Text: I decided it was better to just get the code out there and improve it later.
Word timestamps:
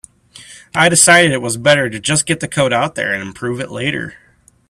I 0.73 0.89
decided 0.89 1.31
it 1.31 1.43
was 1.43 1.57
better 1.57 1.87
to 1.87 1.99
just 1.99 2.25
get 2.25 2.39
the 2.39 2.47
code 2.47 2.73
out 2.73 2.95
there 2.95 3.13
and 3.13 3.21
improve 3.21 3.59
it 3.59 3.69
later. 3.69 4.15